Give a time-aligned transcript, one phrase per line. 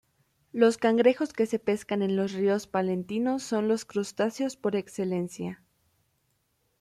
[0.51, 5.63] Los cangrejos que se pescan en los ríos palentinos son los crustáceos por excelencia.